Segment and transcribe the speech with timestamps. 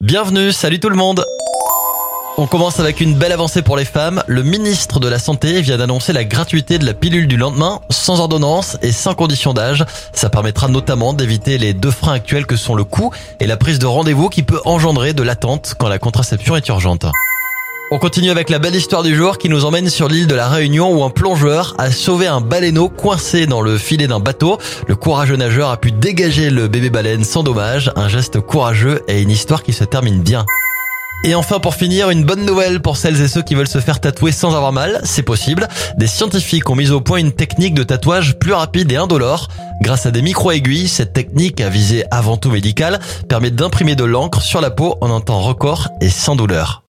[0.00, 1.24] Bienvenue, salut tout le monde
[2.40, 4.22] on commence avec une belle avancée pour les femmes.
[4.28, 8.20] Le ministre de la Santé vient d'annoncer la gratuité de la pilule du lendemain, sans
[8.20, 9.84] ordonnance et sans condition d'âge.
[10.12, 13.80] Ça permettra notamment d'éviter les deux freins actuels que sont le coût et la prise
[13.80, 17.06] de rendez-vous qui peut engendrer de l'attente quand la contraception est urgente.
[17.90, 20.48] On continue avec la belle histoire du jour qui nous emmène sur l'île de la
[20.48, 24.58] Réunion où un plongeur a sauvé un baleineau coincé dans le filet d'un bateau.
[24.86, 27.90] Le courageux nageur a pu dégager le bébé baleine sans dommage.
[27.96, 30.44] Un geste courageux et une histoire qui se termine bien.
[31.24, 34.00] Et enfin pour finir, une bonne nouvelle pour celles et ceux qui veulent se faire
[34.00, 35.66] tatouer sans avoir mal, c'est possible.
[35.96, 39.48] Des scientifiques ont mis au point une technique de tatouage plus rapide et indolore.
[39.80, 44.42] Grâce à des micro-aiguilles, cette technique, à visée avant tout médicale, permet d'imprimer de l'encre
[44.42, 46.76] sur la peau en un temps record et sans douleur.